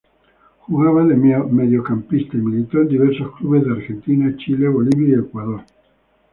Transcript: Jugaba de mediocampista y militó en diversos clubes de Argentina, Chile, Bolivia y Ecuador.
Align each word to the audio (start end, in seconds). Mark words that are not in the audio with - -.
Jugaba 0.67 1.03
de 1.05 1.15
mediocampista 1.15 2.35
y 2.35 2.41
militó 2.41 2.81
en 2.81 2.87
diversos 2.87 3.35
clubes 3.37 3.65
de 3.65 3.71
Argentina, 3.71 4.33
Chile, 4.35 4.67
Bolivia 4.67 5.17
y 5.17 5.19
Ecuador. 5.19 5.61